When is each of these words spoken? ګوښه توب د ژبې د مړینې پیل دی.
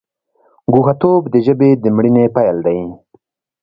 ګوښه 0.73 0.93
توب 1.01 1.21
د 1.33 1.35
ژبې 1.45 1.69
د 1.83 1.85
مړینې 1.95 2.25
پیل 2.35 2.57
دی. 2.65 2.79